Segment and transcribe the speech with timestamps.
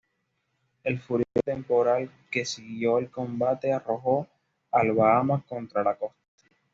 [0.83, 4.27] El furioso temporal que siguió al combate arrojó
[4.71, 6.17] al "Bahama" contra la costa.